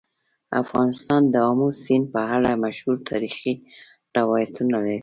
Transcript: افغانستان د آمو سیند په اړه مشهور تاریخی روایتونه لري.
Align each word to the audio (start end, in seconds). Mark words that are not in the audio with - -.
افغانستان 0.61 1.21
د 1.33 1.35
آمو 1.49 1.67
سیند 1.83 2.05
په 2.13 2.21
اړه 2.35 2.61
مشهور 2.65 2.97
تاریخی 3.09 3.53
روایتونه 4.17 4.71
لري. 4.83 4.97